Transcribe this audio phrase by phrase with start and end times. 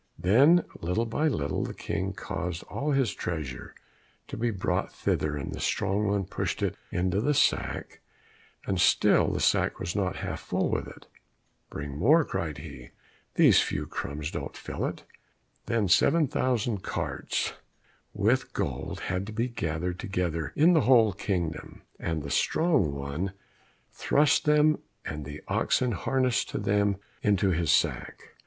[0.17, 3.75] Then, little by little, the King caused all his treasure
[4.29, 8.01] to be brought thither, and the strong one pushed it into the sack,
[8.65, 11.05] and still the sack was not half full with it.
[11.69, 12.89] "Bring more," cried he,
[13.35, 15.03] "these few crumbs don't fill it."
[15.67, 17.53] Then seven thousand carts
[18.11, 23.33] with gold had to be gathered together in the whole kingdom, and the strong one
[23.91, 28.33] thrust them and the oxen harnessed to them into his sack.